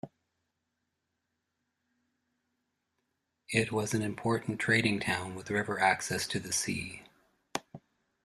It 3.49 3.71
was 3.71 3.93
an 3.93 4.01
important 4.01 4.57
trading 4.57 4.99
town 4.99 5.35
with 5.35 5.51
river 5.51 5.79
access 5.79 6.25
to 6.29 6.39
the 6.39 6.51
sea. 6.51 7.03